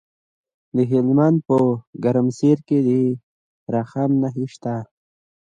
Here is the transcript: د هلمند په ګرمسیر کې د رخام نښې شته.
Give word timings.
د 0.75 0.77
هلمند 0.91 1.37
په 1.47 1.57
ګرمسیر 2.03 2.57
کې 2.67 2.77
د 2.87 2.89
رخام 3.75 4.11
نښې 4.21 4.47
شته. 4.53 4.75